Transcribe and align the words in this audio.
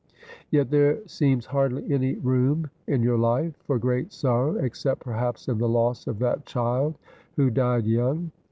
Yet 0.49 0.71
there 0.71 1.07
seems 1.07 1.45
hardly 1.45 1.93
any 1.93 2.15
room 2.15 2.71
in 2.87 3.03
your 3.03 3.19
life 3.19 3.53
for 3.67 3.77
great 3.77 4.11
sorrow, 4.11 4.55
ex 4.55 4.79
cept 4.81 5.01
perhaps 5.01 5.47
in 5.47 5.59
the 5.59 5.69
loss 5.69 6.07
of 6.07 6.17
that 6.17 6.47
child 6.47 6.97
who 7.35 7.51
died 7.51 7.85
young. 7.85 8.31